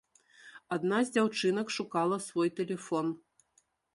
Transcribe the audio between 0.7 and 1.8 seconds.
Адна з дзяўчынак